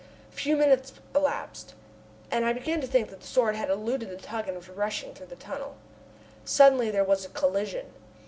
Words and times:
A 0.31 0.35
few 0.35 0.55
minutes 0.57 0.93
elapsed, 1.13 1.75
and 2.31 2.43
I 2.43 2.53
began 2.53 2.81
to 2.81 2.87
think 2.87 3.11
that 3.11 3.21
the 3.21 3.27
Sword 3.27 3.55
had 3.55 3.69
eluded 3.69 4.09
the 4.09 4.17
tug 4.17 4.47
and 4.47 4.57
was 4.57 4.67
rushing 4.67 5.13
through 5.13 5.27
the 5.27 5.35
tunnel. 5.35 5.75
Suddenly 6.43 6.89
there 6.89 7.03
was 7.03 7.23
a 7.23 7.29
collision. 7.29 7.93